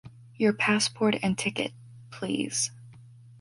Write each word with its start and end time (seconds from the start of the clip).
Your 0.35 0.51
passport 0.53 1.17
and 1.21 1.37
ticket, 1.37 1.73
please. 2.09 2.71